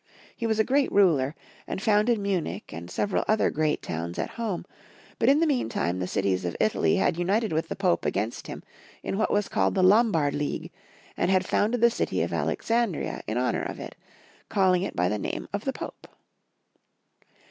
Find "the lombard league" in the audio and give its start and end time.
9.75-10.71